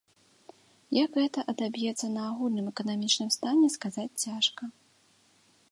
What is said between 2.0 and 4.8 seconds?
на агульным эканамічным стане, сказаць цяжка.